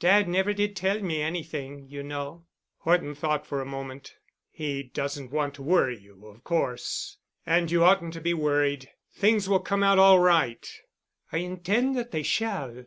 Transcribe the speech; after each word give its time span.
Dad 0.00 0.28
never 0.28 0.52
did 0.52 0.74
tell 0.74 0.98
me 1.00 1.22
anything, 1.22 1.86
you 1.86 2.02
know." 2.02 2.44
Horton 2.78 3.14
thought 3.14 3.46
for 3.46 3.60
a 3.60 3.64
moment. 3.64 4.16
"He 4.50 4.82
doesn't 4.82 5.30
want 5.30 5.54
to 5.54 5.62
worry 5.62 5.96
you, 5.96 6.26
of 6.26 6.42
course. 6.42 7.18
And 7.46 7.70
you 7.70 7.84
oughtn't 7.84 8.14
to 8.14 8.20
be 8.20 8.34
worried. 8.34 8.88
Things 9.14 9.48
will 9.48 9.60
come 9.60 9.84
out 9.84 10.00
all 10.00 10.18
right." 10.18 10.68
"I 11.30 11.38
intend 11.38 11.96
that 11.96 12.10
they 12.10 12.24
shall. 12.24 12.86